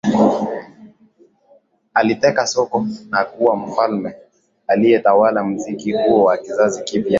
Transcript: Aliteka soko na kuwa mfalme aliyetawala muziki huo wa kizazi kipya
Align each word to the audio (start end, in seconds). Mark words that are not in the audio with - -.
Aliteka 1.93 2.47
soko 2.47 2.87
na 3.09 3.25
kuwa 3.25 3.55
mfalme 3.55 4.13
aliyetawala 4.67 5.43
muziki 5.43 5.91
huo 5.91 6.23
wa 6.23 6.37
kizazi 6.37 6.83
kipya 6.83 7.09